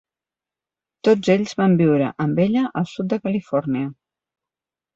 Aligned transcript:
Tots 1.07 1.29
ells 1.33 1.53
van 1.59 1.75
viure 1.83 2.09
amb 2.27 2.43
ella 2.47 2.65
al 2.83 2.89
sud 2.95 3.13
de 3.15 3.23
Califòrnia. 3.29 3.95